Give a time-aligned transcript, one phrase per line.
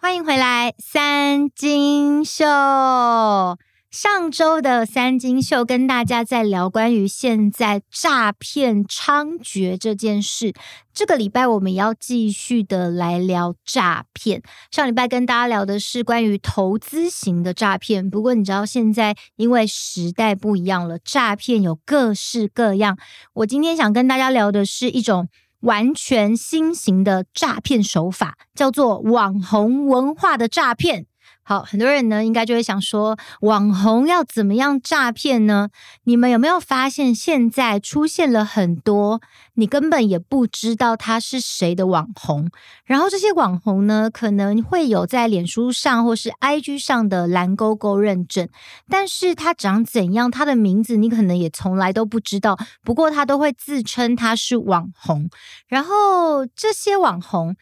[0.00, 2.44] 欢迎回来，三金秀。
[3.90, 10.54] 上周的三金秀跟大家在聊关于现在诈骗猖獗这件事。
[10.94, 14.40] 这个礼拜我们要继续的来聊诈骗。
[14.70, 22.96] 上礼拜跟大家聊的是关于投资型的诈骗，不过你知道现在因为时代不一样了，诈骗有各式各样。
[23.34, 25.28] 我今天想跟大家聊的是一种
[25.60, 31.07] 完全新型的诈骗手法，叫做网红文化的诈骗。
[31.48, 35.70] 好，很多人呢，应该就会想说，网红要怎么样诈骗呢？
[36.04, 39.22] 你们有没有发现，现在出现了很多
[39.54, 42.50] 你根本也不知道他是谁的网红？
[42.84, 48.46] 然后这些网红呢，可能会有在脸书上或是 IG 上的蓝勾勾认证，
[48.90, 52.58] 但是他长怎样，他的名字你可能也从来都不知道。
[52.84, 55.30] 不过他都会自称他是网红，
[55.66, 57.56] 然后这些网红。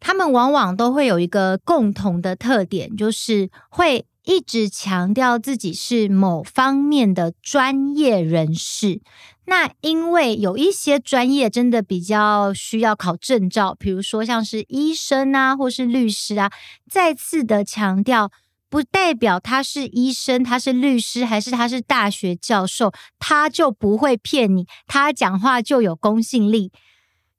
[0.00, 9.00] 他们往往都会有一个共同的特点，就是会一直强调自己是某方面的专业人士。
[9.46, 16.50] 那因为有一些专业真的比较需要考证照，比如说像是医生啊，或是律师啊。
[16.90, 18.30] 再次的强调，
[18.70, 26.72] 不代表他是医生，他是律师，还是他是大学教授，他就不会骗你，他讲话就有公信力。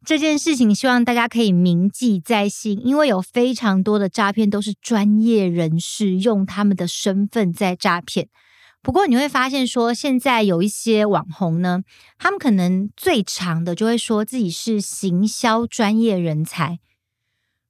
[0.05, 8.29] 这件事情希望大家可以铭记在心，因为有非常多的诈骗都是专业人士用他们的身份在诈骗。
[8.83, 11.81] 不过你会发现说，现在有一些网红呢，
[12.19, 16.77] 他们可能最长的就会说自己是行销专业人才。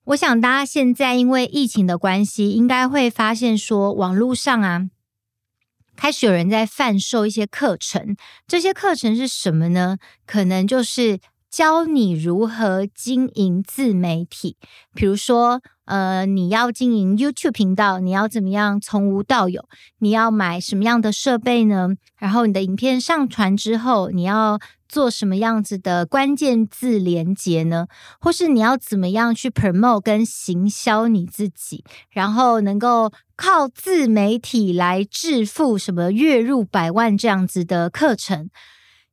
[0.08, 4.90] 我想大家现在因为疫情的关系，应该会发现说，网络上啊，
[5.96, 8.18] 开始有人在贩售一些课程。
[8.46, 9.98] 这些课程是什么呢？
[10.26, 11.20] 可能就是。
[11.56, 14.58] 教你如何经营自媒体，
[14.94, 19.64] 比如说，呃，你要经营 YouTube 频道，你要怎么样从无到有？
[20.00, 21.92] 你要买什么样的设备呢？
[22.18, 24.60] 然后你的影片上传之后，你要
[24.90, 27.88] 做什么样子的关键字连接呢？
[28.20, 38.50] 或是你要怎么样去 promote 跟行销你自己，然后能够靠自媒体来致富，什么月入百万这样子的课程？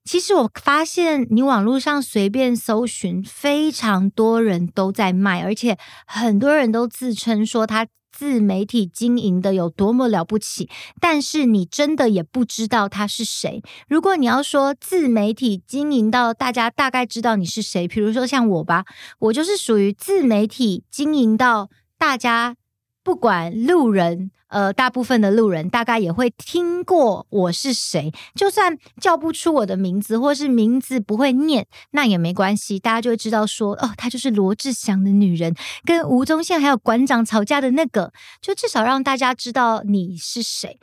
[0.04, 10.68] 其实我发现，你网络上随便搜寻，非常多人都在卖，而且很多人都自称说他自媒体经营的有多么了不起，
[11.00, 13.62] 但是你真的也不知道他是谁。
[13.88, 18.84] 如果你要说自媒体经营到大家大概知道你是谁，比如说像我吧，
[19.18, 22.56] 我就是属于自媒体经营到大家。
[23.04, 35.54] 不管路人，呃，大部分的路人大概也会听过我是谁，就算叫不出我的名字，或是名字不会念，那也没关系，大家就会知道说，哦，她就是罗志祥的女人，
[35.86, 38.12] 跟吴宗宪还有馆长吵架的那个，
[38.42, 40.78] 就至少让大家知道你是谁。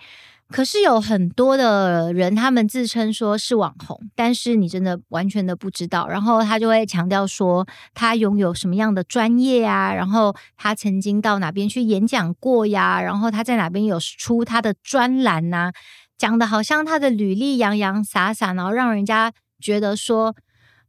[0.51, 6.07] 可是有很多的人，他们自称说是网红，但是你真的完全的不知道。
[6.07, 15.71] 然后他就会强调说他拥有什么样的专业啊，然后他曾经到哪边去演讲过呀，然后他在哪边有出他的专栏呐，
[16.17, 19.31] 讲的好像他的履历洋洋洒洒，然后让人家
[19.61, 20.35] 觉得说。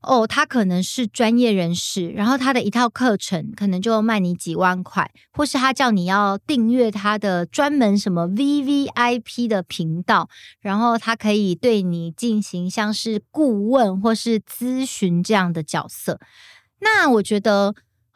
[0.02, 10.28] 哦，他可能是专业人士，然后他的一套课程可能就卖你几万块，或是他叫你要订阅他的专门什么 VVIP 的频道，
[10.60, 16.18] 然后他可以对你进行像是顾问或是咨询这样的角色。
[16.80, 17.74] 那我觉得，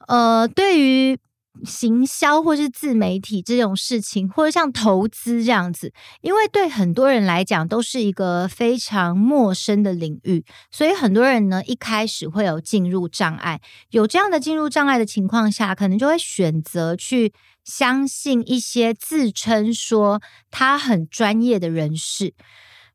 [0.09, 1.19] 呃，对于。
[1.63, 13.61] 行销或是自媒体这种事情，或者像投资这样子，因为对很多人来讲都是一个非常陌生的领域，所以很多人呢一开始会有进入障碍。
[13.91, 17.33] 有这样的进入障碍的情况下，可能就会选择去
[17.63, 22.35] 相信一些自称说他很专业的人士，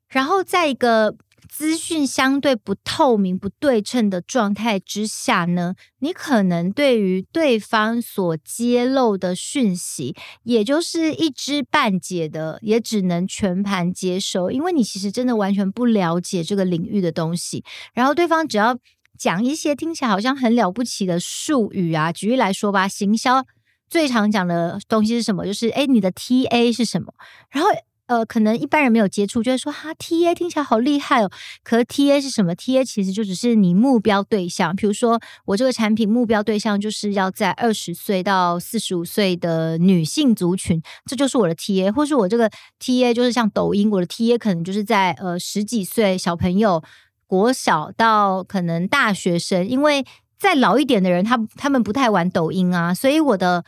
[0.09, 1.15] 然后在一个。
[1.49, 17.63] 资讯相对不透明、不对称的状态之下呢，你可能对于对方所揭露的讯息，也就是一知半解的，也只能全盘接收，因为你其实真的完全不了解这个领域的东西。
[17.93, 18.77] 然后对方只要
[19.17, 23.45] 讲一些听起来好像很了不起的术语啊，举例来说吧，行销
[23.89, 25.45] 最常讲的东西是什么？
[25.45, 27.13] 就是诶，你的 TA 是什么？
[27.49, 27.69] 然后。
[28.09, 31.29] 呃，可能一般人没有接触，就会说哈，TA 听起来好厉害哦。
[31.63, 34.75] 可 TA 是什么？TA 其实就只是你目标对象。
[34.75, 41.91] 比如说，我这个产品目标对象就是要在二十岁到四十五岁的女性族群，这就是我的 TA。
[41.93, 46.81] 或是我这个 TA 就是像抖音，我的 TA 可能就是在呃十几岁小朋友，
[47.27, 49.67] 国小到可能大学生。
[49.69, 50.03] 因为
[50.39, 53.63] 再老一点的人，他他们不太玩抖音啊，所以我的。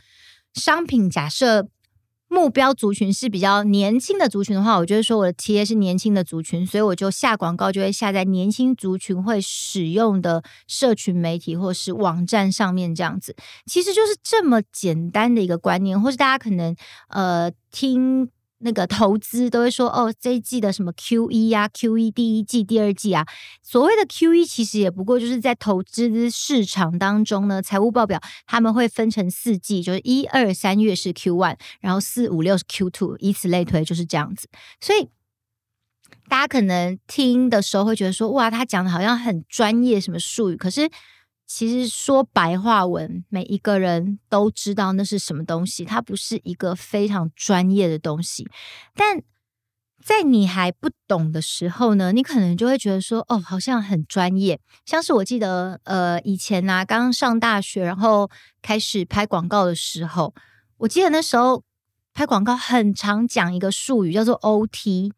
[0.55, 1.67] 商品假设。
[2.31, 13.35] 目标族群是比较年轻的族群的话，我觉得说我的 TA 是年轻的族群，所以我就下广告就会下在年轻族群会使用的社群媒体或是网站上面，这样子，
[13.65, 16.73] 其实就是这么简单的一个观念，或是大家可能
[17.09, 18.29] 呃听。
[18.63, 23.25] 那个投资都会说哦，这一季的什么 Q 一、啊、，Q 一第一季、第二季啊，
[23.61, 34.47] 所谓的 Q 一其实也不过就是在投资市场当中呢，财务报表他们会分成四季，就是一二三月是 Q one，然后四五六是 Q two，以此类推，就是这样子。
[34.79, 35.09] 所以
[36.29, 40.89] 大家可能听的时候会觉得说，哇，他讲的好像很专业，什么术语，可是。
[41.53, 48.47] 其实说白话文，每一个人都知道那是什么东西，它不是一个非常专业的东西。
[48.95, 49.21] 但
[50.01, 54.61] 在你还不懂的时候呢，你可能就会觉得说，哦，好像很专业。
[54.85, 58.29] 像是我记得，呃，以前呢、啊，刚上大学，然后
[58.61, 60.33] 开始拍广告的时候，
[60.77, 61.61] 我记得那时候
[62.13, 65.11] 拍广告很常讲一个术语，叫做 OT。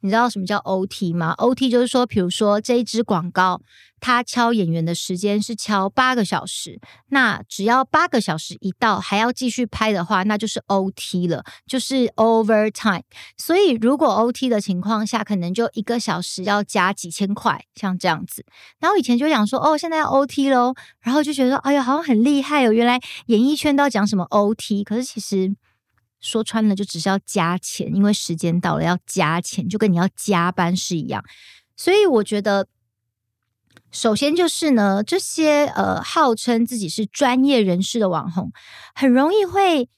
[0.00, 3.60] 你知道什么叫 OT 吗？OT 就是说，比如说这一支广告，
[4.00, 13.02] 它敲演员的时间是敲八个小时，那只要八个小时一到，还要继续拍的话，那就是 OT 了，就是 overtime。
[13.36, 18.44] 所以如果 OT 的情况下，可能就一个小时要加几千块，像这样子。
[18.78, 25.54] 然后以前就想说，哦，现在要 OT 喽，然后就觉得，哎呀，好像很厉害哦，原来演艺圈都要讲什么 OT，可是其实。
[26.20, 31.24] 说穿了，就只是要加钱，因为时间到了要加钱，就跟你要加班是一样。
[31.76, 32.66] 所以我觉得，
[33.90, 38.52] 首先就是呢，这些呃号称自己是专业人士的网红，
[38.94, 39.88] 很容易会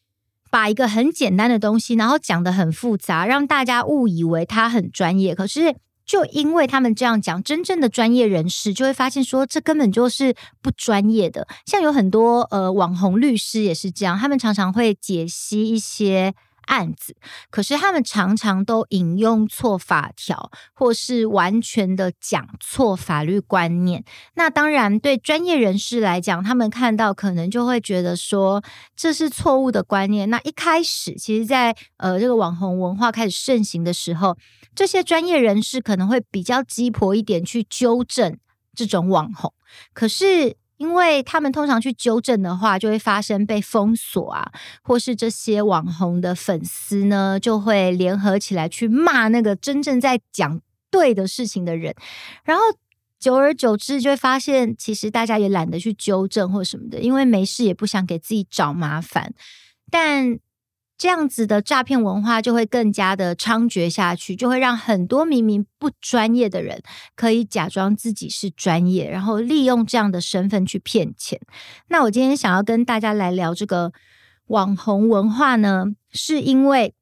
[0.50, 5.34] 把一个很简单的东西，然后讲得很复杂，让大家误以为他很专业。
[5.34, 5.76] 可是。
[6.04, 11.46] 就因为他们这样讲，真正的专业人士就会发现说，这根本就是不专业的。
[11.64, 16.34] 像有很多呃网红律师也是这样，他们常常会解析一些
[16.72, 17.14] 案子，
[17.50, 24.02] 可是他们常常都引用错法条，或是完全的讲错法律观念。
[24.36, 28.64] 那当然，对专业人士来讲，他们看到可能就会觉得说
[28.96, 30.30] 这是错误的观念。
[30.30, 34.38] 那一开始，其实在，呃这个网红文化开始盛行的时候，
[34.74, 38.38] 这些专业人士可能会比较鸡婆一点去纠正
[38.74, 39.52] 这种网红。
[39.92, 44.50] 可是，因为他们通常去纠正的话，就会发生被封锁啊，
[44.82, 51.94] 或是这些网红的粉丝呢，就会联合起来去骂那个真正在讲对的事情的人，
[52.42, 52.64] 然后
[53.20, 59.32] 久而久之就会发现，其实大家也懒得去纠正或什么的，因为没事也不想给自己找麻烦，
[59.88, 60.40] 但。
[60.98, 66.80] 这样子的诈骗文化就会更加的猖獗下去，就会让很多明明不专业的人
[67.16, 71.40] 可以假装自己是专业，然后利用这样的身份去骗钱。
[71.88, 73.92] 那我今天想要跟大家来聊这个
[74.46, 76.94] 网红文化呢，是因为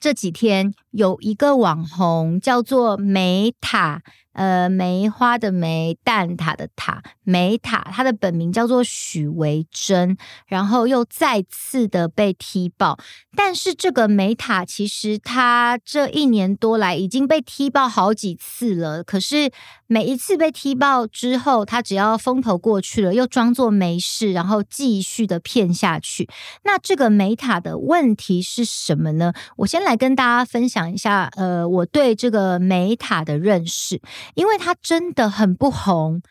[0.00, 4.02] 这几天有一个网红叫做梅塔。
[4.34, 10.16] 呃，梅花的梅，蛋塔的塔，梅塔，他的本名叫做许维珍，
[10.46, 12.98] 然后又再次的被踢爆。
[13.36, 19.50] 但是这个梅塔其实他这一年多来已经被踢爆好几次了，可是
[19.86, 26.28] 每一次被踢爆之后，他只要风头过去了，又装作没事，然后继续的骗下去。
[26.64, 29.32] 那这个梅塔的问题是什么呢？
[29.58, 34.00] 我先来跟大家分享一下，呃，我对这个梅塔的认识。
[34.34, 36.22] 因为他真的很不红，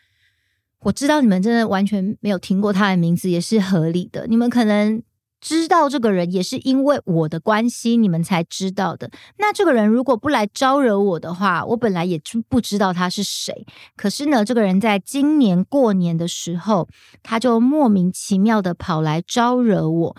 [0.80, 4.26] 我知道你们真的完全没有听过他的名字，也是合理的。
[4.26, 5.02] 你们可能
[5.40, 9.10] 知道这个人，也是因为我的关系，你们才知道的。
[9.38, 13.66] 那这个人如果不来招惹我的话，我本来也不知道他是谁。
[13.96, 16.88] 可是呢，这个人在今年过年的时候，
[17.22, 20.16] 他就莫名其妙的跑来招惹我。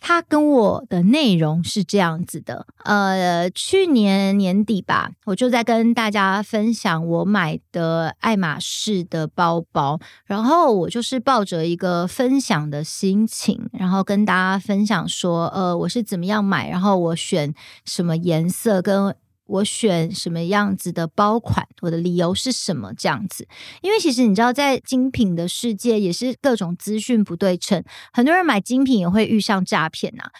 [0.00, 17.52] 他跟我的内容是这样子的，呃，去年年底吧，我就在跟大家分享我买的爱马仕的包包，然后我就是抱着一个分享的心情，然后跟大家分享说，呃，我是怎么样买，然后我选
[17.84, 19.14] 什么颜色跟。
[19.48, 22.92] 我选什么样子的包款，我的理由是什么？
[22.94, 23.48] 这样子，
[23.82, 30.30] 因为其实你知道，在精品的世界也是各种资讯不对称，很多人买精品也会遇上诈骗呐。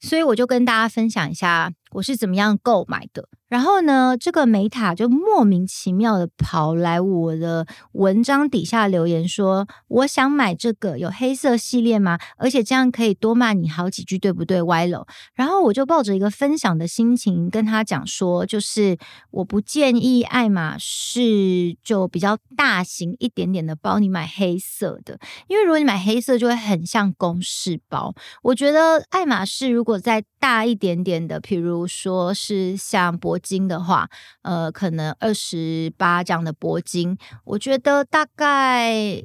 [0.00, 3.28] 所以我就跟大家分享一下我是怎么样购买的。
[3.54, 12.18] 然后呢，这个梅塔就莫名其妙的跑来我的文章底下留言说：“我想买这个，有黑色系列吗？
[12.36, 15.06] 而且这样可以多骂你好几句，对不对？”歪楼。
[15.34, 18.98] 然后我就抱着一个分享的心情跟他讲说：“就是
[19.30, 28.12] 我不建议爱马仕就比较大型一点点的包，你买黑色的，因为如果你买黑色就会很像公事包。
[28.42, 34.08] 我觉得爱马仕如果再大一点点的，譬如说是像铂金的话，
[34.42, 39.22] 呃，可能二十八这样的铂金，我觉得大概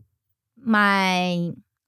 [0.56, 1.36] 买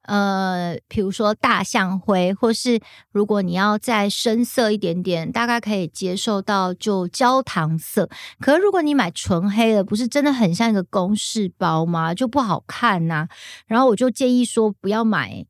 [0.03, 2.79] 呃，比如说大象灰，或是
[3.11, 8.09] 如果你要再深色一点点，大概可以接受到就焦糖色。
[8.39, 12.15] 可是如果你买纯黑的，不是真的很像一个公事包吗？
[12.15, 13.27] 就不好看呐、
[13.67, 15.45] 然后我就建议说不要买。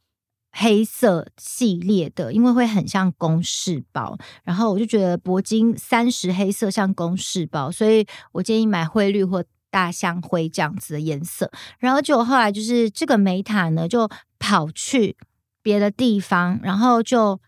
[0.54, 11.50] 黑色系列的，因为会很像公式包，然后我就觉得铂金三十黑色像公式包，所以我建议买灰绿或大象灰这样子的颜色。
[11.80, 15.16] 然后就后来就是这个梅塔呢，就跑去
[15.64, 17.40] 别的地方，然后就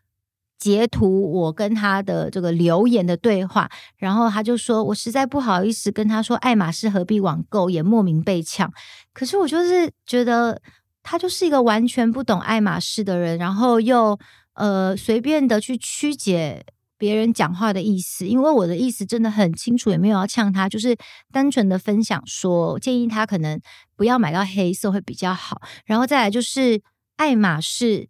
[0.57, 8.71] 截图我跟他的这个留言的对话，然后他就说我实在不好意思跟他说爱马仕何必网购，也莫名被抢。
[9.11, 10.61] 可是我就是觉得。
[11.03, 14.17] 他就是一个完全不懂爱马仕的人，然后又
[14.53, 16.65] 呃随便的去曲解
[16.97, 20.95] 别人讲话的意思，因为我的意思真的很清楚，也没有要呛他，就是
[21.31, 23.59] 单纯的分享说，建议他可能
[23.97, 25.61] 不要买到黑色会比较好。
[25.85, 26.81] 然后再来就是
[27.17, 28.07] 爱马仕，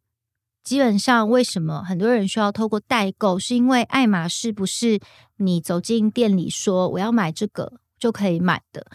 [0.63, 4.99] 基本上为什么很多人需要透过代购，是因为爱马仕不是
[5.37, 8.85] 你走进店里说我要买这个就可以买的。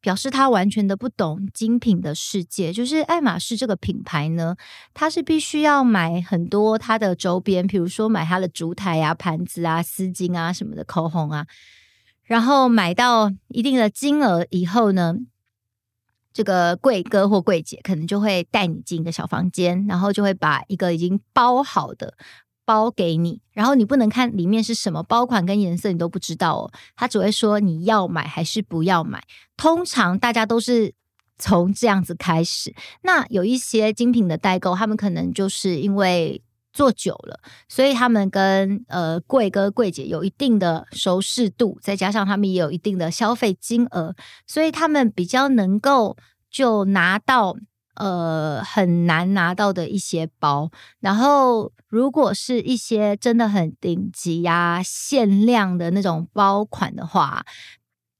[0.00, 4.56] 表示他完全的不懂精品的世界，就是爱马仕这个品牌呢，
[4.94, 11.46] 他是必须要买很多它的周边，比如说买它的烛台啊、盘子啊、丝巾啊什么的、口红啊，
[12.22, 15.16] 然后买到一定的金额以后呢，
[16.32, 22.14] 这个柜哥或柜姐可能就会带你进一个小房间，然后就会把一个已经包好的。
[22.68, 26.70] 包给你，然后你不能看里面是什么包款跟颜色，你都不知道哦。
[26.94, 29.24] 他只会说你要买还是不要买。
[29.56, 30.92] 通常大家都是
[31.38, 32.74] 从这样子开始。
[33.00, 36.42] 那有一些精品的代购，他们可能就是因为
[36.74, 44.14] 做久了，所以他们跟呃柜哥柜姐有一定的熟识度，再加上他们也有一定的消费金额，
[44.46, 46.18] 所以他们比较能够
[46.50, 47.56] 就拿到。
[47.98, 57.44] 呃，很难拿到的一些包，然后如果是一些真的很顶级呀、限量的那种包款的话，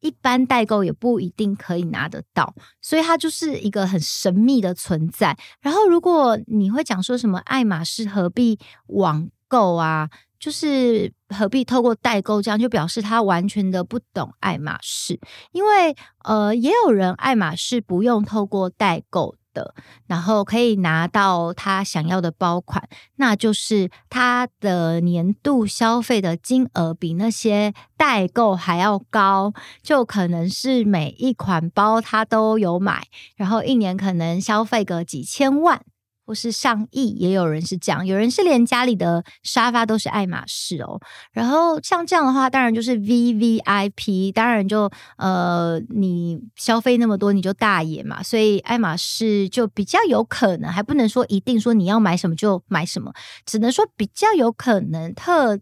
[0.00, 5.38] 一般代购也不一定可以拿得到，所以它就是一个很神秘的存在。
[5.60, 8.58] 然后，如果你会讲说什么爱马仕何必
[8.88, 15.20] 网购啊，就是何必透过代购这样，就表示他完全的不懂爱马仕，
[15.52, 19.36] 因为呃，也有人爱马仕不用透过代购。
[20.06, 35.82] 然后可以拿到他想要的包款，那就是他的年度消费的金额比那些代购还要高，就可能是每一款包他都有买，然后一年可能消费个几千万。
[36.28, 41.00] 或是上亿，也有人是这样，有人是连家里的沙发都是爱马仕哦。
[41.32, 48.22] 然后像这样的话，当然就是 VVIP，当然就呃，你消费那么多，你就大爷嘛。
[48.22, 53.10] 所以爱马仕就比较有可能，还不能说一定说你要买什么就买什么，
[53.46, 55.58] 只能说比较有可能特。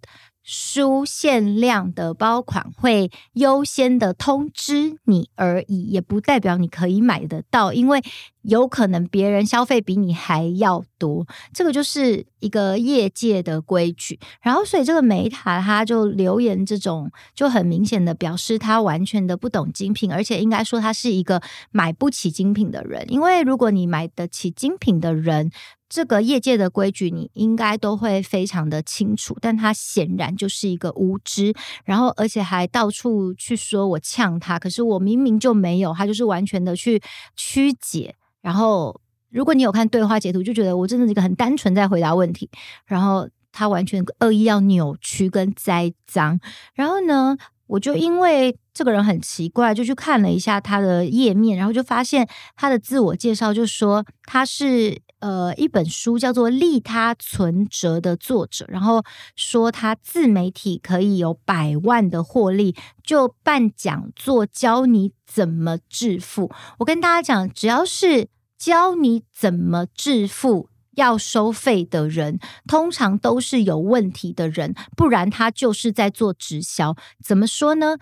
[0.48, 8.00] 书限量的包款会优先的通知你而已，也不代表你可以买得到，因为
[8.42, 14.20] 有可能别人消费比你还要多，这个就是一个业界的规矩。
[14.40, 25.50] 然后，所以这个梅塔他就留言这种，就很明显的表示他完全的不懂精品，而且应该说他是一个买不起精品的人，因为如果你买得起精品的人。
[25.88, 37.00] 这个业界的规矩，你应该都会非常的清楚，但他显然就是一个无知，然后而且还到处去说我呛他，可是我明明就没有，他就是完全的去
[37.36, 38.14] 曲解。
[38.40, 39.00] 然后
[39.30, 42.50] 如果你有看对话截图，就觉得我真的是一个很单纯在回答问题，
[42.84, 46.38] 然后他完全恶意要扭曲跟栽赃。
[46.74, 55.00] 然后呢，我就因为这个人很奇怪，就去看了一下他的页面，然后就发现他的自我介绍就说他是。
[55.18, 59.02] 呃，一本书叫做《利他存折》的作者，然后
[59.34, 66.52] 说他自媒体可以有百万的获利，就办讲座教你怎么致富。
[66.78, 68.28] 我跟大家讲，只要是
[68.58, 76.94] 教你怎么致富，要收费的人，通常都是有问题的人，不然他就是在做直销。
[77.24, 77.96] 怎么说呢？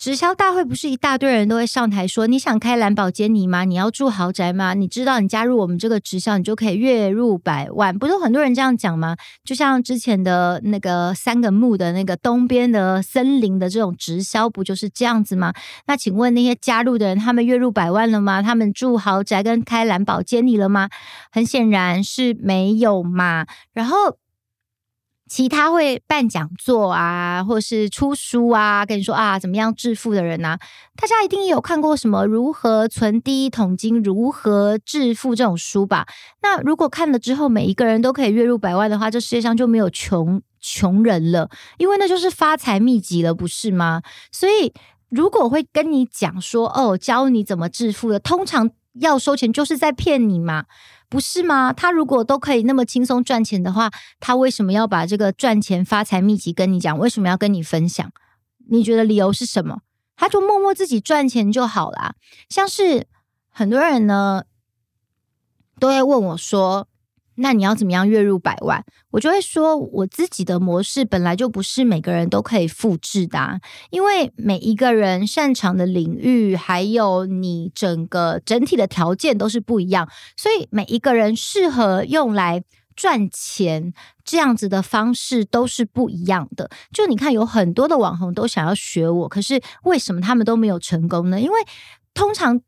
[0.00, 3.64] 直销大会不是一大堆人都会上台说，你想开蓝宝坚尼吗？
[3.64, 4.72] 你要住豪宅吗？
[4.72, 9.14] 你知道你加入我们这个直销，你就可以月入百万，不是很多人这样讲吗？
[9.44, 15.52] 就像之前的那个三个木的那个东边的森林的这种直销，不就是这样子吗？
[15.86, 18.40] 那请问那些加入的人，他们月入百万了吗？
[18.40, 20.88] 他们住豪宅跟开蓝宝坚尼了吗？
[21.30, 23.44] 很显然是没有嘛。
[23.74, 24.16] 然后。
[25.30, 30.58] 其他会办讲座啊，或是出书啊，跟你说啊，怎么样致富的人啊，
[30.96, 36.08] 大家一定有看过什么如何存第一桶金、如何致富这种书吧？
[36.42, 44.02] 那如果看了之后，每一个人都可以月入百万的话，这世界上就没有穷穷人了，因为那就是发财秘籍了，不是吗？
[44.32, 44.74] 所以
[45.10, 50.64] 如果会跟你讲说哦，教你怎么致富的，通常要收钱就是在骗你嘛。
[51.10, 51.72] 不是吗？
[51.72, 53.90] 他如果都可以那么轻松赚钱的话，
[54.20, 56.98] 他为什么要把这个赚钱发财秘籍跟你讲？
[56.98, 58.10] 为什么要跟你分享？
[58.70, 59.80] 你觉得理由是什么？
[60.16, 62.14] 他就默默自己赚钱就好啦。
[62.48, 63.08] 像是
[63.50, 64.44] 很多人呢，
[65.78, 66.86] 都会问我说。
[67.40, 68.84] 那你要怎么样月入百万？
[69.10, 73.58] 我就会说，我自己的模式本来就不是每个人都可以复制的啊，
[73.90, 82.62] 因为每一个人擅长的领域，还有你整个整体的条件都是不一样，所以每一个人适合用来
[82.94, 83.92] 赚钱
[84.22, 86.70] 这样子的方式都是不一样的。
[86.92, 91.40] 就你看，有很多的网红都想要学我，可是为什么他们都没有成功呢？
[91.40, 91.58] 因为
[92.12, 92.60] 通常。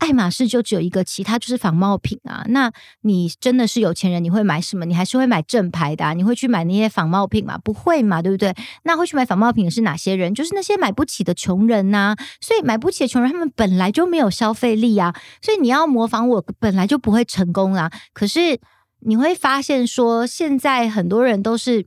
[0.00, 2.42] 爱马仕就只有一个，其他就是仿冒品啊。
[2.48, 4.86] 那你真的是有钱人，你会买什么？
[4.86, 6.14] 你还是会买正牌的啊？
[6.14, 7.58] 你会去买那些仿冒品吗？
[7.62, 8.54] 不会嘛，对不对？
[8.84, 10.34] 那会去买仿冒品的是哪些人？
[10.34, 12.16] 就是那些买不起的穷人呐。
[12.40, 15.14] 所以买不起的穷人，他们本来就没有消费力啊。
[15.42, 17.92] 所以你要模仿我，本来就不会成功啊。
[18.14, 18.58] 可是
[19.00, 21.86] 你会发现说，现在很多人都是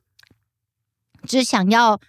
[1.25, 1.99] 只想要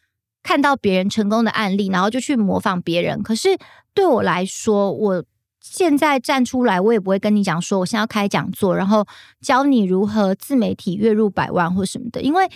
[0.42, 3.22] 看到别人成功的案例，然后就去模仿别人。
[3.22, 3.56] 可是
[3.94, 5.24] 对我来说，我。
[5.66, 9.06] 现在站出来，我也不会跟你讲说，我现在要开讲座，然后
[9.40, 12.20] 教你如何自媒体月入百万或什么的。
[12.20, 12.50] 因为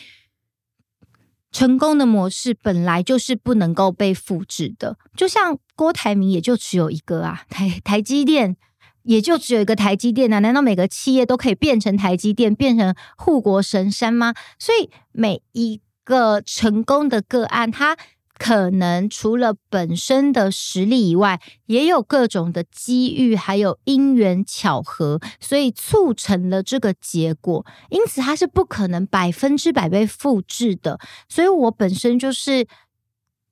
[1.51, 8.59] 成功的模式本来就是不能够被复制的，就像郭台铭也就只有一个啊，台台积电
[9.05, 14.35] 也就只有一个台积电啊，难道每个企业都可以变成台积电，变成护国神山吗？
[14.59, 17.97] 所以每一个成功的个案，它。
[18.39, 27.67] 可能除了本身的实力以外，也有各种的机遇，还有因缘巧合，所以促成了这个结果。
[27.91, 30.99] 因此，它是不可能百分之百被复制的。
[31.29, 32.67] 所以我本身就是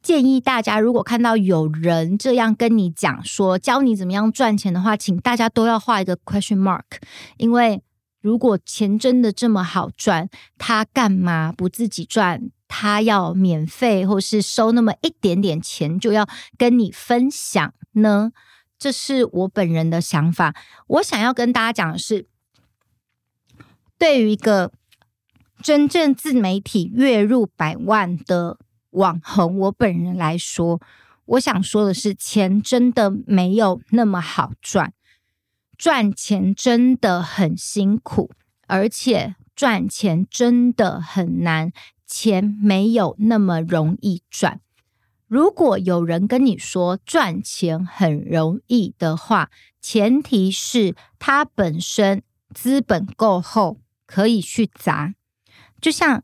[0.00, 6.84] 建议大家，如果看到有人这样跟你讲说，教你怎么样赚钱的话，请大家都要画一个 question mark，
[7.38, 7.82] 因为
[8.26, 12.50] 如果钱真的这么好赚，他干嘛不自己赚？
[12.66, 18.32] 他要免费或是收那么一点点钱，就要跟你分享呢？
[18.76, 20.56] 这是我本人的想法。
[20.88, 22.26] 我想要跟大家讲的是，
[23.96, 24.72] 对于一个
[25.62, 28.58] 真正自媒体月入百万的
[28.90, 30.80] 网红，我本人来说，
[31.26, 34.92] 我想说的是，钱真的没有那么好赚，
[35.76, 38.30] 赚钱真的很辛苦，
[38.66, 41.72] 而且赚钱真的很难。
[42.06, 44.60] 钱没有那么容易赚。
[45.26, 52.22] 如果有人跟你说赚钱很容易的话，前提是他本身
[52.54, 55.14] 资本够厚，可以去砸。
[55.80, 56.22] 就像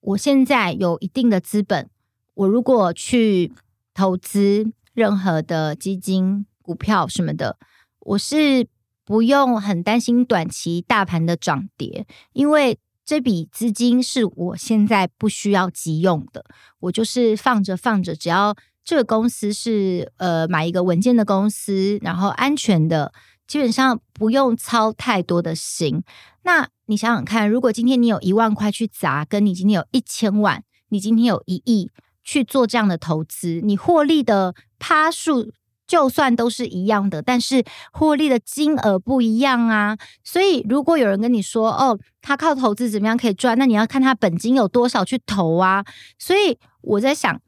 [0.00, 1.88] 我现在有一定的资本，
[2.34, 3.52] 我如果去
[3.94, 7.56] 投资任何的基金、股票什么的，
[8.00, 8.66] 我是
[9.04, 12.78] 不用很担心短期大盘的涨跌，因为。
[13.04, 16.44] 这笔资金是我现在不需要急用的，
[16.78, 23.12] 我就是放着放着，只要这个公司是呃买一个稳健的公司，然后安全的，
[23.48, 26.04] 基本上不用操太多的心。
[26.44, 31.90] 那你想想看，如果今天你有一万块去砸，跟你今天有一千万，你今天有一亿
[32.22, 35.52] 去做这样的投资，你获利的趴数。
[35.92, 39.98] 就算都是一样的，但是获利的金额不一样啊。
[40.24, 45.84] 所以，如果有人跟你说：“哦，他靠投资怎么样可以赚？”那你要看他本金有多少去投啊。
[46.18, 47.38] 所以我在想，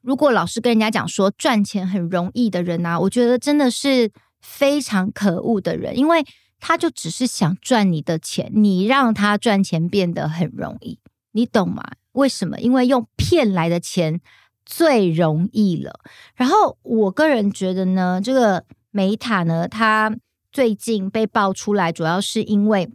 [0.00, 4.10] 如果老是跟人家讲说赚钱很容易的人啊，我觉得真的是
[4.40, 6.24] 非常可恶的人，因为
[6.58, 10.98] 他就只是想赚你的钱，你让他赚钱变得很容易，
[11.32, 11.82] 你懂吗？
[12.12, 12.58] 为什么？
[12.58, 14.22] 因为用骗来的钱。
[14.68, 15.98] 最容易了。
[16.34, 20.14] 然后我个人觉得呢，这个梅塔呢，它
[20.52, 22.90] 最近被爆出来，主要是因为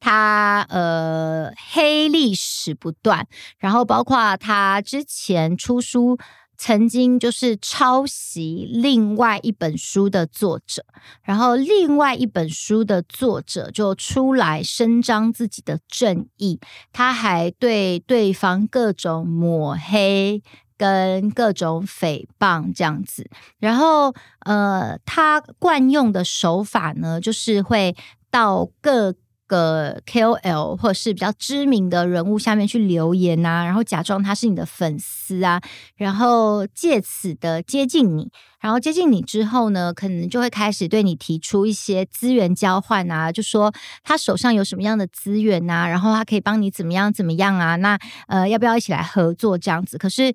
[0.00, 6.18] 他呃黑历史不断，然后包括他之前出书。
[6.58, 10.84] 曾经就是抄袭另外一本书的作者，
[11.22, 16.58] 然后另外一本书的作者就出来伸张自己的正义，
[16.92, 20.42] 他还对对方各种抹黑
[20.76, 27.96] 跟各种诽谤这样子，然后呃，他惯用的手法呢，就是会
[28.30, 29.14] 到各。
[29.48, 35.60] 个 KOL 或者是比较知名的人物下面去留言啊，然后假装他是你的粉丝啊，
[35.96, 38.30] 然后借此的接近你，
[38.60, 43.72] 然后接近你之后呢，可能就会开始对你提出一些资源交换啊，就说
[44.04, 49.98] 他手上有什么样的资源啊，然后他可以帮你怎么样怎么样啊，那呃要不要一起来合作这样子？
[49.98, 50.32] 可是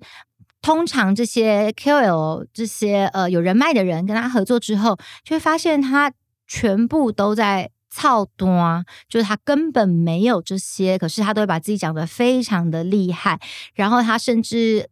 [0.60, 6.12] 通常这些 KOL 这些呃有人脉的人跟他合作之后，就会发现他
[6.48, 7.70] 全部都在。
[7.94, 13.40] 操蛋，就是他根本没有这些，可是他都会把自己讲得非常的厉害，
[13.74, 14.90] 然后他甚至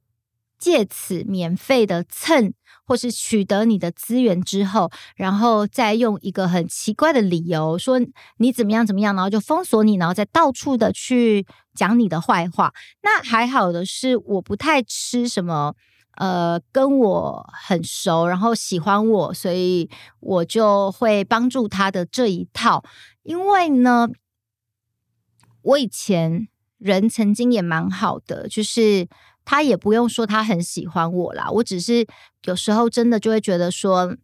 [0.57, 2.53] 借此免费的蹭
[2.87, 8.01] 或是取得你的资源之后，然后再用一个很奇怪的理由说
[8.37, 12.73] 你怎么样怎么样，然后就封锁你，然后再到处的去讲你的坏话。
[13.03, 15.75] 那还好的是，我不太吃什么。
[16.17, 22.85] 呃，跟我很熟，然后喜欢我，所以我就会帮助他的这一套。
[23.23, 24.09] 因为呢，
[25.63, 26.49] 我以前
[26.79, 29.09] 人曾经也蛮好的，就是
[29.45, 32.07] 他也不用说他很喜欢我啦，我只是
[32.45, 34.17] 有时候真的就会觉得说。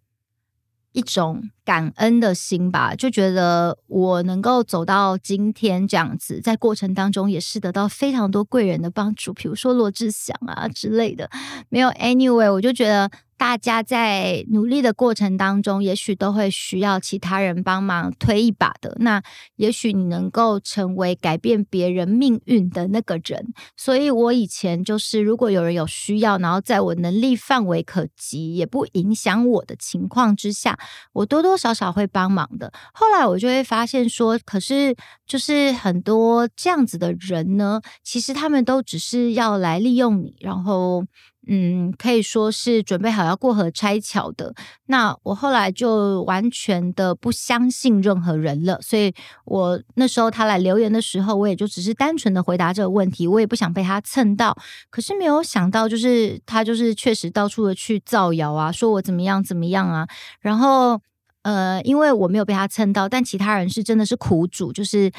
[0.92, 11.30] 一种感恩的心吧，就觉得我能够走到今天这样子，在过程当中也是得到非常多贵人的帮助，比如说罗志祥啊之类的。
[11.68, 13.10] 没有，anyway，我就觉得。
[13.38, 18.96] 大家在努力的过程当中，也许都会需要其他人帮忙推一把的。
[18.98, 19.22] 那
[19.54, 23.54] 也许你能够成为改变别人命运的那个人。
[23.76, 30.76] 所以我以前就是，如果有人有需要，然后在我能力范围可及，也不影响我的情况之下，
[31.12, 32.72] 我多多少少会帮忙的。
[32.92, 34.96] 后来我就会发现说，可是
[35.28, 41.04] 就是很多这样子的人呢，其实他们都只是要来利用你，然后。
[41.50, 44.54] 嗯，可以说是准备好要过河拆桥的。
[44.86, 49.14] 那我后来就完全的不相信任何人了，所以
[49.46, 54.54] 我那时候他来留言的时候，我也就只是单纯的回答这个问题，我也不想被他蹭到。
[54.90, 60.06] 可是没有想到，就是他就是确实到处的去造谣啊，说我怎么样怎么样啊。
[60.40, 61.00] 然后
[61.42, 65.10] 呃，因为我没有被他蹭到，但其他人是真的是苦主，就是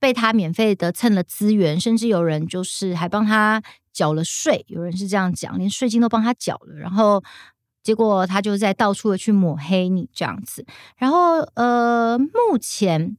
[0.00, 3.62] 被他免费的蹭了资源，甚至有人就是还帮他。
[3.94, 7.22] 缴了税，有人是这样讲，连税金都帮他缴了，然后
[7.82, 13.16] 结果他就在到处的去抹黑你这样子，然后呃，目前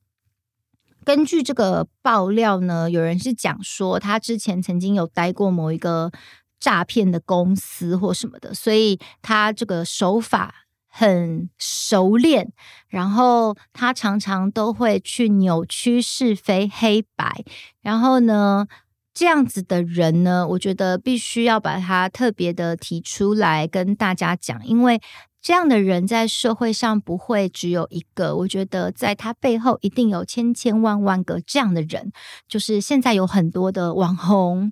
[1.05, 6.11] 根据这个爆料呢，有人是讲说他之前曾经有待过某一个
[6.59, 10.53] 诈骗的公司或什么的，所以他这个手法
[10.88, 12.51] 很熟练，
[12.89, 17.45] 然后他常常都会去扭曲是非黑白，
[17.81, 18.67] 然后呢。
[19.15, 25.01] 这样子的人呢，我觉得必须要把他特别的提出来跟大家讲，因为
[25.41, 32.12] 这样的人在社会上不会只有一个，我觉得在他背后一定有千千万万个这样的人，
[32.47, 34.71] 就是现在有很多的网红、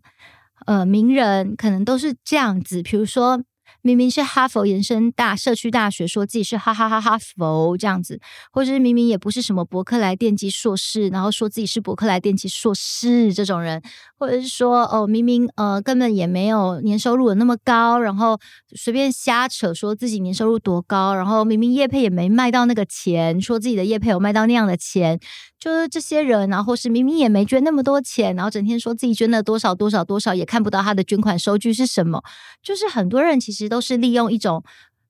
[0.65, 3.41] 呃名人，可能都是这样子，比如说。
[3.81, 8.19] 明明是哈佛延伸大社区大学，说自己是哈哈哈哈佛这样子，
[8.51, 13.81] 或者是明明也不是什么伯克莱电机硕士，然后说自己是伯克莱电机硕士这种人，
[14.17, 18.39] 或者是说哦，明明呃根本也没有年收入有那么高，然后
[18.75, 25.19] 随便瞎扯说自己年收入多高，然后明明业配也没卖到那个钱，说自己的业配有卖到那样的钱。
[25.59, 32.21] 就是这些人，然后是明明也没捐那么多钱，然后整天说自己捐了多少多少多少，也看不到他的捐款收据是什么。
[32.61, 34.63] 就是很多人其实都是利用一种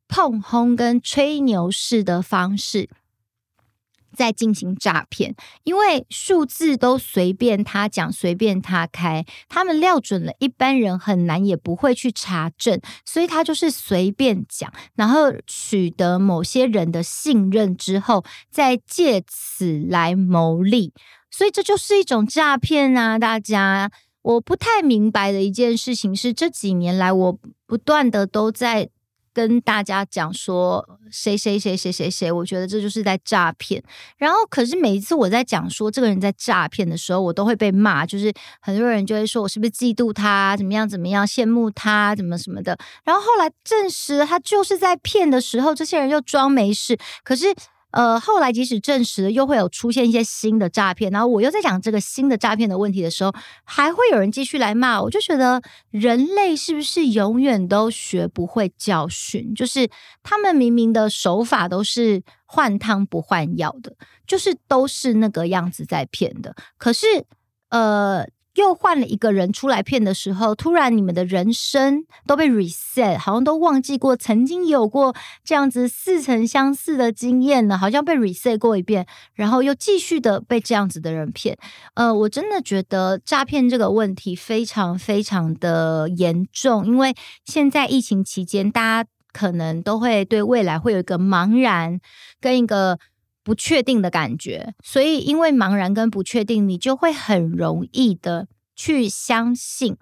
[0.07, 2.89] 碰轰跟吹牛式的方式。
[4.15, 20.93] 在进行诈骗，因为数字都随便他讲，随便他开，他们料准了一般人很难也不会去查证，所以他就是随便讲，然后取得某些人的信任之后，再借此来牟利，
[21.31, 23.17] 所以这就是一种诈骗啊！
[23.17, 23.89] 大家，
[24.21, 27.39] 我不太明白的一件事情是，这几年来我
[27.73, 28.87] 不断的都在。
[29.35, 33.83] 跟大家讲说谁谁谁谁谁谁，我觉得这就是在诈骗。
[34.15, 38.31] 然后，可是每一次我在讲说这个人在诈骗的时候，我都会被骂，就是
[38.61, 42.77] 很多人就会说我是不是嫉妒他，怎么样怎么样，羡慕他，怎么什么的。
[43.03, 46.95] 然后后来证实他就是在骗的时候，这些人又装没事。
[47.23, 47.47] 可是
[47.93, 59.53] 呃，后来即使证实了，又会有出现一些新的诈骗，然后我又在讲这个新的诈骗的问题的时候，还会有人继续来骂，我就觉得人类是不是永远都学不会教训？
[59.55, 59.89] 就是
[60.21, 63.95] 他们明明的手法都是换汤不换药的，
[64.27, 67.05] 就是都是那个样子在骗的，可是
[67.69, 68.27] 呃。
[68.55, 81.57] 又换了一个人出来骗的时候，突然你们的人生都被 reset，好像都忘记过曾经有过这样子似曾相似的经验呢，好像被 reset 过一遍，然后又继续的被这样子的人骗。
[81.95, 91.99] 呃，我真的觉得诈骗这个问题非常非常的严重，因为现在疫情期间，大家可能都会对未来会有一个茫然
[92.39, 92.99] 跟一个。
[93.43, 99.97] 不确定的感觉，所以因为茫然跟不确定，你就会很容易的去相信。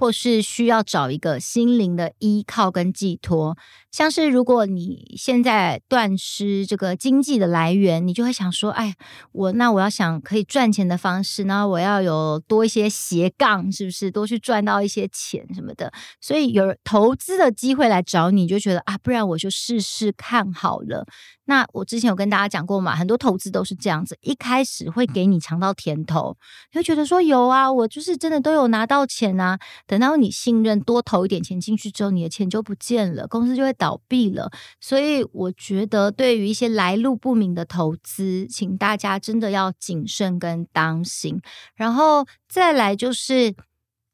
[0.00, 3.58] 或是需要找一个心灵的依靠跟寄托，
[3.98, 8.94] 像是如果你现在断失这个经济的来源，你就会想说：“哎，
[9.32, 21.04] 我那我要想可以赚钱的方式，那我要有多一些斜杠，是不是多去赚到一些钱什么的？”所以有投资的机会来找你，就觉得啊，不然我就试试看好了。
[21.46, 26.36] 那我之前有跟大家讲过嘛，很多投资都是这样子，一开始会给你尝到甜头，
[26.72, 29.58] 你会觉得说有啊，我就是真的都有拿到钱啊。
[29.86, 34.50] 等到你信任，多投一点钱进去之后，你的钱就不见了，公司就会倒倒闭了。
[34.80, 41.40] 所以我觉得，对于一些来路不明的投资，请大家真的要谨慎跟当心。
[41.74, 43.54] 然后再来就是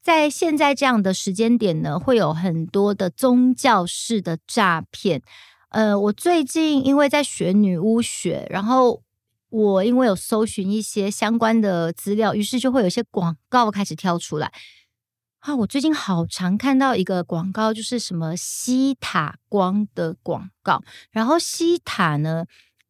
[0.01, 5.21] 在现在这样的时间点呢，会有很多的宗教式的诈骗。
[5.69, 9.01] 呃，我最近因为在学女巫学，然后
[9.49, 14.53] 我因为有搜寻一些相关的资料，于是就会有一些广告开始跳出来。
[15.45, 20.81] 啊，我最近好常看到一个广告，就是什么西塔光的广告。
[21.11, 22.45] 然后西塔呢，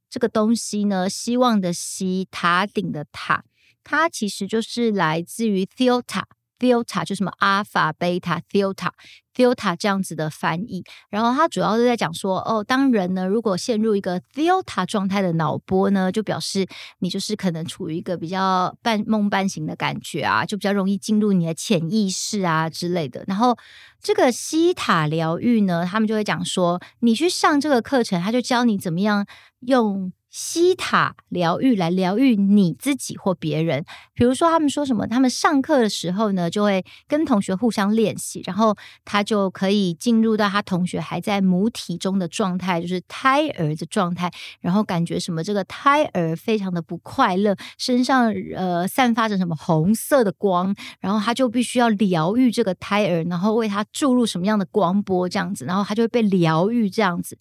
[0.10, 3.44] 这个东西呢，希望的希，塔顶的塔，
[3.84, 6.24] 它其实就是来自于 Theta。
[6.58, 8.92] Theta 就什么阿法、贝塔、Theta、
[9.36, 16.66] Theta 这样子的翻译，然后它主要是在讲说，哦，当人呢如果陷入一个 Theta 状态的脑波呢，就表示
[17.00, 23.24] 你就是可能处于一个比较半梦半醒的感觉啊，就比较容易进入你的潜意识啊之类的。
[23.28, 23.58] 然后
[24.02, 29.26] 这个西塔疗愈呢，他们就会讲说，你去上这个课程，他就教你怎么样
[29.60, 30.14] 用。
[30.38, 57.38] 西塔疗愈来疗愈你自己或别人，比如说他们说什么，他们上课的时候呢，就会跟同学互相练习，然后他就可以进入到他同学还在母体中的状态，就是胎儿的状态，然后感觉什么这个胎儿非常的不快乐，身上呃散发着什么红色的光，然后他就必须要疗愈这个胎儿，然后为他注入什么样的光波这样子，然后他就会被疗愈这样子。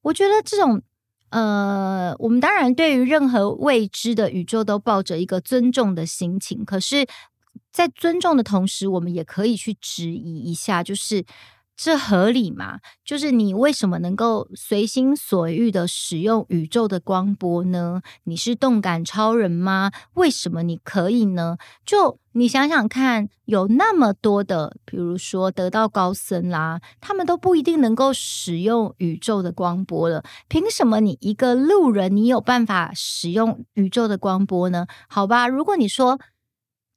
[0.00, 0.80] 我觉得这种。
[1.30, 7.06] 呃，我们当然对于任何未知的宇宙都抱着一个尊重的心情，可是，
[7.70, 11.24] 在尊重的同时，我们也可以去质疑一下，就是。
[11.78, 12.80] 这合理吗？
[13.04, 18.02] 就是你为什么能够随心所欲的使用宇宙的光波呢？
[18.24, 19.92] 你是动感超人吗？
[20.14, 21.56] 为什么你可以呢？
[21.86, 30.24] 就你想想看，有那么多的，比如说得道高僧啦，他们都不一定能够使用宇宙的光波了。
[30.48, 34.88] 凭什么你一个路人，你有办法使用宇宙的光波呢？
[35.08, 36.18] 好吧，如果你说。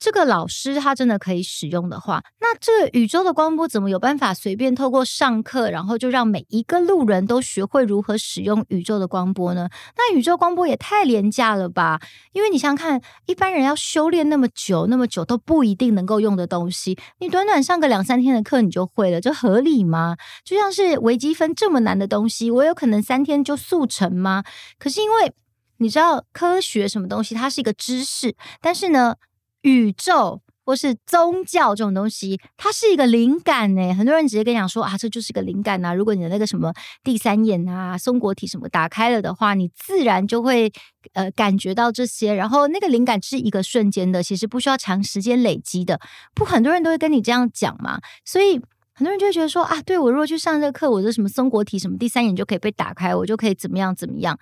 [0.02, 9.70] 这个老师他真的可以使用的话，那这个宇宙的光波怎么有办法随便透过上课，然后就让每一个路人都学会如何使用宇宙的光波呢？
[9.96, 12.02] 那宇宙光波也太廉价了吧？
[12.34, 20.18] 因为你想想看，一般人要修炼那么久、那么久都不一定能够用的东西，你短短上个两三天的课你就会了，这合理吗？
[20.44, 24.44] 就像是微积分这么难的东西，我有可能三天就速成吗？
[24.80, 25.32] 可是因为
[25.78, 29.18] 你知道科学什么东西，它是一个知识，但是呢。
[29.62, 33.94] 宇宙或是宗教这种东西，它是一个灵感呢。
[33.94, 35.94] 很多人直接跟你讲说啊，这就是一个灵感呐。
[35.94, 36.72] 如果你的那个什么
[37.04, 40.72] 第三眼啊、松果体什么打开了的话，你自然就会
[41.14, 42.34] 呃感觉到这些。
[42.34, 46.00] 然后那个灵感是一个瞬间的，其实不需要长时间累积的。
[46.36, 48.00] 不，很多人都会跟你这样讲嘛。
[48.24, 48.62] 所以
[48.94, 54.40] 很多人就会觉得说啊，对，我如果去上这个课，我的什么松果体、什么第三眼就可以被打开，我就可以怎么样怎么样。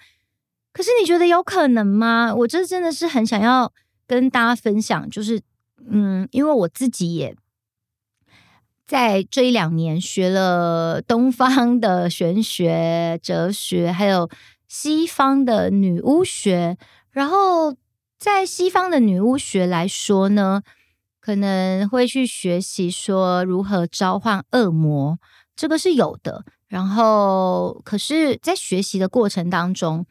[0.73, 2.35] 可是你觉得有可能吗？
[2.35, 3.71] 我这真的是很想要。
[4.09, 5.39] 跟大家分享，就是，
[5.87, 7.35] 嗯，因为我自己也
[8.87, 14.27] 在这一两年学了东方的玄学、哲学，还有
[14.67, 16.75] 西方的女巫学。
[17.11, 17.75] 然后，
[18.17, 20.63] 在西方的女巫学来说呢，
[21.19, 25.19] 可能会去学习说如何召唤恶魔，
[25.55, 26.43] 这个是有的。
[26.67, 30.07] 然后，可是，在学习的过程当中，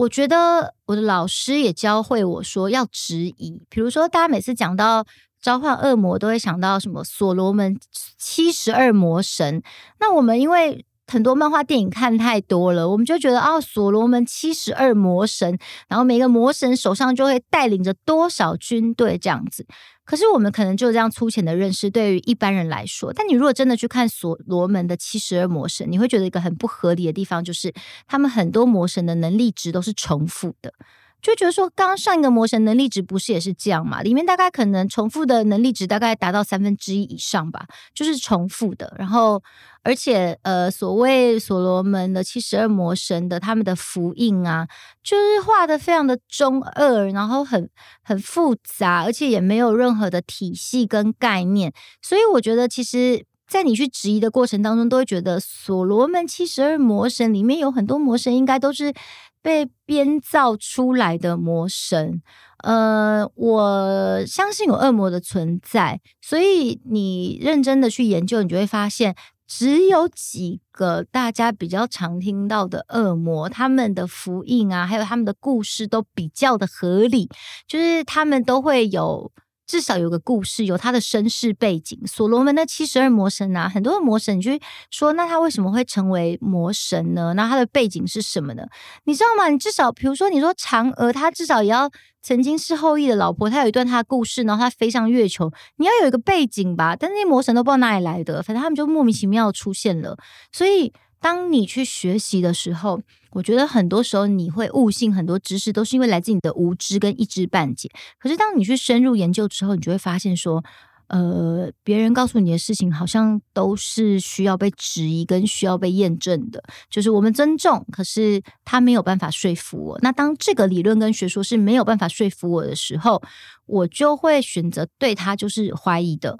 [0.00, 5.04] 我觉得我的老师也教会我说要质疑，比如说大家每次讲到
[5.42, 7.78] 召唤恶魔，都会想到什么所罗门
[8.16, 9.62] 七十二魔神。
[9.98, 19.66] 那我们因为很多漫画电影看太多了，我们就觉得哦，所罗门七十二魔神，然后每个魔神手上就会带领着多少军队这样子。
[20.04, 27.72] 可是我们可能就这样粗浅的认识，对于一般人来说，但你如果真的去看所罗门的七十二魔神，你会觉得一个很不合理的地方，就是
[28.06, 30.72] 他们很多魔神的能力值都是重复的。
[31.22, 34.02] 就觉得说，刚上一个魔神能力值不是也是这样嘛？
[34.02, 38.94] 里面大概可能重复的能力值大概达到三分之一以上吧，就是重复的。
[38.98, 39.42] 然后，
[39.82, 44.66] 而且呃，所谓所罗门的七十二魔神的他们的符印啊，
[45.02, 47.68] 就是画的非常的中二，然后很
[48.02, 51.72] 很复杂，而且也没有任何的体系跟概念。
[52.02, 58.94] 所以我觉得，其实，在你去质疑的过程当中，都会觉得所罗门七十二魔神里面有很多魔神应该都是。
[59.42, 62.20] 被编造出来的魔神，
[62.62, 77.26] 呃，我相信有恶魔的存在，所以你认真的去研究，你就会发现，只有几个大家比较常听到的恶魔，他们的福音啊，还有他们的故事都比较的合理，
[77.66, 79.32] 就是他们都会有。
[79.70, 81.96] 至少有个故事，有他的身世背景。
[82.04, 84.50] 所罗门的七十二魔神啊，很多的魔神，你就
[84.90, 87.32] 说，那他为什么会成为魔神呢？
[87.34, 88.64] 那他的背景是什么呢？
[89.04, 89.48] 你知道吗？
[89.48, 91.88] 你至少，比如说，你说嫦娥，他至少也要
[92.20, 96.96] 曾经是后羿的老婆，他有一段他的故事，然后他飞上月球，你要有一个背景吧？
[96.96, 100.16] 但那些魔神都不知道哪里来的，反正他们就莫名其妙出现了。
[100.50, 103.00] 所以，当你去学习的时候，
[103.32, 107.88] 我觉得很多时候你会误信很多知识，都是因为来自你的无知跟一知半解。
[108.18, 110.64] 可是当你去深入研究之后，你就会发现说，
[111.06, 116.62] 呃，别人告诉你的事情好像都是需要被质疑跟需要被验证的。
[116.88, 119.98] 就是我们尊重，可是他没有办法说服我。
[120.02, 123.22] 那当这个理论跟学说是没有办法说服我的时候，
[123.66, 126.38] 我就会选择对他就是怀疑的。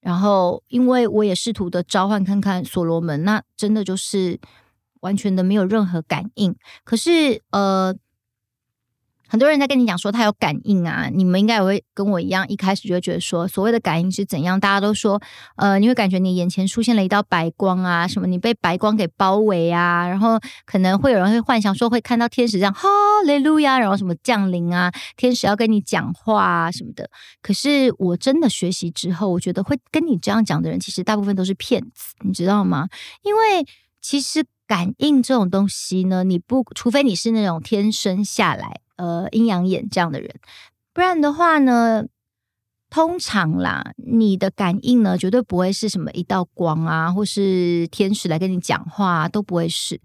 [0.00, 4.40] 然后，因为我也试图的召唤看看所罗门，那真的就是。
[5.02, 7.94] 完全的没有任何感应，可是呃，
[9.28, 14.60] 很多人在跟你讲说他有感应啊，你们应该也会跟我一样，一开始就会觉得说所谓的感应是怎样？
[14.60, 15.20] 大家都说
[15.56, 22.88] 呃，你会感觉你眼前出现了一道白光啊，什么你被白光给包围啊，然后可能会有人会幻想说会看到天使这样哈
[23.26, 27.10] 利路亚，然后什么降临啊，天使要跟你讲话啊什么的。
[27.40, 32.86] 可是我真的学习之后，我觉得会跟你这样讲的人，其实大部分都是骗子，你知道吗？
[33.24, 33.66] 因为
[34.00, 34.44] 其实。
[34.72, 40.34] 感应这种东西呢，你不除非你是那种天生下来呃阴阳眼这样的人，
[40.94, 42.06] 不然的话呢，
[42.88, 50.00] 通常啦，你的感应呢绝对不会是什么一道光啊，或是天使来跟你讲话，都不会是。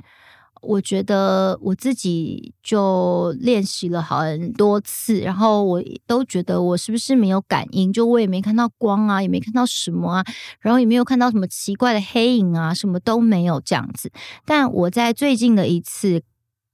[0.67, 7.91] 我觉得我自己就练习了很多次，然后我都觉得我是不是没有感应？
[7.93, 10.25] 就我也没看到光啊，也没看到什么啊，
[10.59, 14.11] 然后也没有看到什么奇怪的黑影啊，什么都没有这样子。
[14.45, 16.21] 但我在最近的一次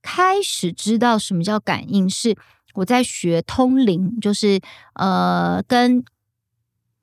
[0.02, 2.36] 开始知道什么叫感应，是
[2.74, 4.60] 我在学通灵，就是
[4.96, 6.04] 呃，跟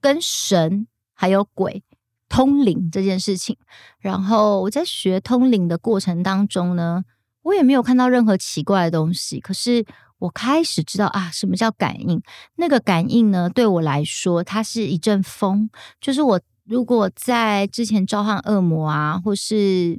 [0.00, 1.84] 跟神还有鬼。
[2.30, 3.54] 通灵这件事情，
[3.98, 7.04] 然后我在学通灵的过程当中呢，
[7.42, 9.40] 我也没有看到任何奇怪的东西。
[9.40, 9.84] 可是
[10.20, 12.22] 我开始知道啊，什么叫感应？
[12.54, 15.68] 那个感应呢，对我来说，它是一阵风。
[16.00, 19.98] 就是我如果在之前召唤恶魔啊，或是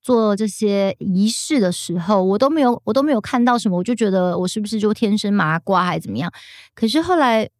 [0.00, 6.32] 做这些仪式的时候，我都没有，我都没有看到什么，我就觉得我是不是就天生麻瓜还是怎么样？
[6.74, 7.50] 可是后来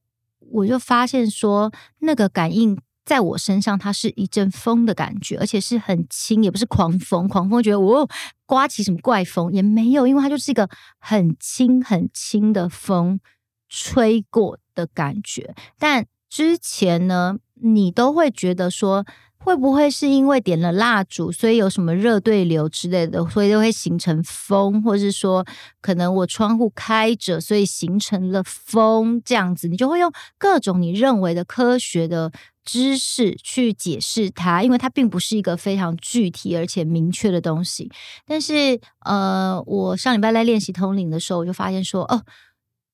[0.50, 2.80] 我就发现说，那个感应。
[3.08, 7.26] 在我身上，它是一阵风的感觉，而且是很轻，也不是狂风。
[7.26, 8.06] 狂风觉得我
[8.44, 10.68] 刮起什么怪风也没有，因为它就是一个
[10.98, 13.18] 很轻很轻的风
[13.70, 15.54] 吹过的感觉。
[15.78, 19.06] 但之前呢，你都会觉得说，
[19.38, 25.46] 会不会是因为点了蜡烛，所以有什么热对流之类的，所以就会形成风，或是说，
[25.80, 32.30] 可能我窗户开着，所以形成了风这样子，你就会用各种你认为的科学的。
[32.68, 37.90] 知识去解释它，因为它并不是一个非常具体而且明确的东西。
[38.26, 42.22] 但是，呃，我上礼拜在练习通灵的时候，我就发现说，哦，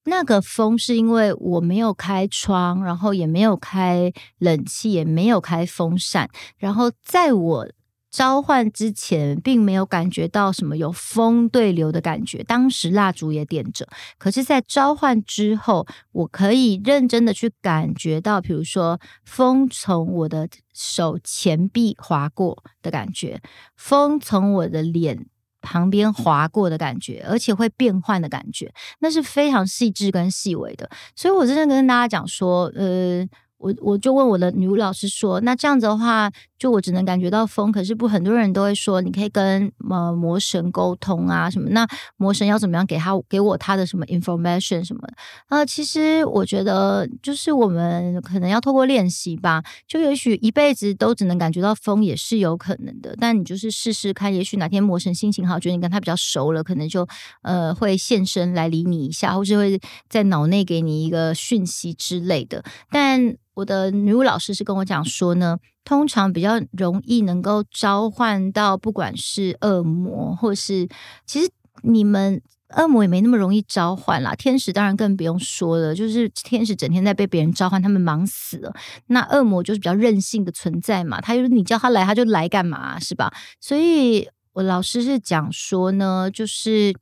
[0.05, 7.69] 那个风是因为我没有开窗，然后也没有开冷气，也没有开风扇，然后在我。
[8.14, 13.88] 召唤之前并没有感觉到什么有风对流的感觉，当时蜡烛也点着。
[14.19, 23.42] 可是，在召唤之后，我可以认真的去感觉到，比如说风从我的手前臂划过的感觉，
[23.75, 25.27] 风从我的脸
[25.60, 30.88] 旁边划过的感觉，而且会变换的感觉，那是非常细致跟细微的。
[31.17, 33.27] 所以我真的跟大家讲说，呃。
[33.65, 41.71] 我我就问我的女巫老师说，那这样子的话，就我只能感觉到风，可是不很多人都会说，你可以跟呃魔神沟通啊什么？
[41.71, 41.88] 那
[42.19, 45.00] 魔神要怎么样给他给我他的什么 information 什么？
[45.48, 53.17] 呃，其实我觉得就是我们可能要透过练习吧，就也许一辈子都只能感觉到风也是有可能的。
[53.19, 57.08] 但你就是试试看，也许哪天魔神心情好，觉得你跟他比较熟了，可能就
[57.40, 62.62] 呃会现身来理你一下，或是会在脑内给你一个讯息之类的。
[62.90, 70.88] 但我的女巫老师是跟我讲说呢，通常比较容易能够召唤到，不管是恶魔，或是
[71.25, 71.50] 其实
[71.83, 72.42] 你们
[72.77, 74.35] 恶魔也没那么容易召唤啦。
[74.35, 78.75] 天使当然更不用说了，就是天使整天在被别人召唤，他们忙死了。
[79.07, 83.33] 那恶魔就是比较任性的存在嘛，他就是你叫他来，他就来干嘛，是吧？
[83.61, 86.92] 所以我老师是讲说呢，就是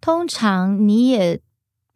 [0.00, 1.40] 通常你也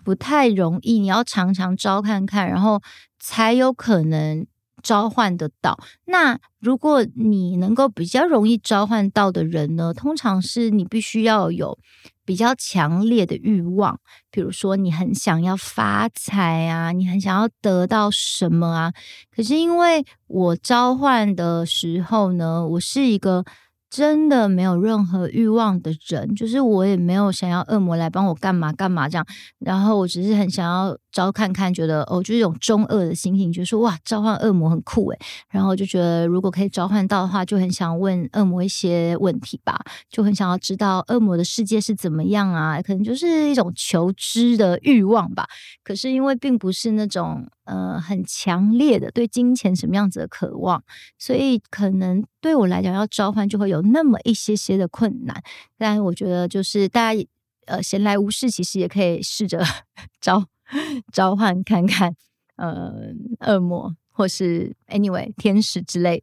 [0.06, 2.80] 不太容易，你要常常召看看，然后。
[3.18, 4.46] 才有可能
[4.82, 5.76] 召唤得到。
[6.04, 9.92] 那如果你能够比较容易召唤到的人呢？
[9.92, 11.76] 通常是你必须要有
[12.24, 13.98] 比较强烈的欲望，
[14.30, 18.92] 比如说你很想要发财啊，你很想要得到什么啊。
[19.34, 23.44] 可是因为我召唤的时候呢，我是一个。
[23.88, 29.26] 真的没有任何欲望的人，就是我也没有想要恶魔来帮我干嘛干嘛这样，
[29.58, 45.48] 然后我只是很想要招看看，觉得哦，就是一种中二的心情，就是说哇，召唤恶魔很酷诶，然后就觉得如果可以召唤到的话，就很想问恶魔一些问题吧，就很想要知道恶魔的世界是怎么样啊，可能就是一种求知的欲望吧。
[45.82, 47.48] 可是因为并不是那种。
[47.66, 50.80] 呃，很强烈的对金钱什么样子的渴望，
[51.18, 55.42] 所以可能对我来讲要召唤就会有那么一些些的困难。
[55.76, 57.26] 但我觉得就是大家
[57.66, 59.64] 呃闲来无事，其实也可以试着
[60.22, 60.44] 招
[61.12, 62.14] 召唤看看，
[62.56, 62.92] 呃，
[63.40, 66.22] 恶魔或是 anyway 天使之类。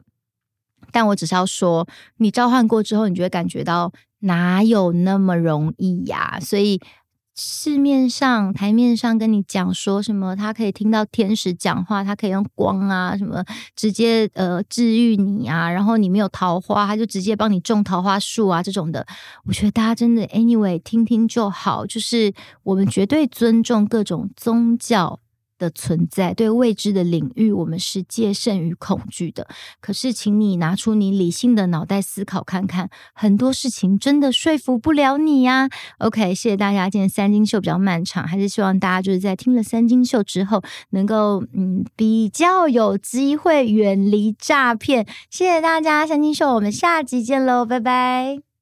[0.91, 1.87] 但我只是要说，
[2.17, 6.39] 你召唤过之后，你就会感觉到哪有那么容易呀？
[6.39, 6.79] 所以。
[7.35, 13.43] 市面上台面上跟你讲说什么，他可以听到天使讲话，他可以用光啊什么
[13.75, 19.05] 直接呃治愈你啊，然后你没有桃花，他就直接帮你种桃花树啊这种的，
[19.45, 22.31] 我觉得大家真的 anyway 听听就好，就是
[22.61, 25.19] 我们绝对尊重各种宗教
[25.57, 29.47] 的存在，对未知的领域，我们是戒慎与恐惧的。
[29.79, 35.69] 可是，请你拿出你理性的脑袋思考看看，很多事情真的说服不了你呀。
[35.99, 36.89] OK，谢谢大家。
[36.89, 45.05] 今天三金秀比较漫长，还是希望大家就是在听了三金秀之后，能够嗯比较有机会远离诈骗。
[45.29, 48.52] 谢谢大家，三金秀，我们下集见喽，拜拜。